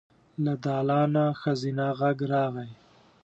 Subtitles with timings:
[0.43, 2.71] له دالانه ښځينه غږ راغی.